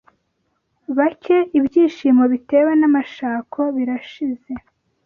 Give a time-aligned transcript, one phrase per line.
[0.97, 4.51] bake Ibyishimo bitewe n’amashako birashize